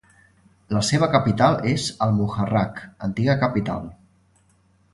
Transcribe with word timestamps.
La 0.75 0.79
seva 0.87 1.09
capital 1.15 1.59
és 1.73 1.85
al-Muharraq, 2.07 2.81
antiga 3.09 3.39
capital. 3.47 3.87